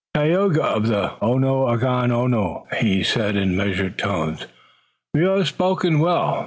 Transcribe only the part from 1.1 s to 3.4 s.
Onundagaono," he said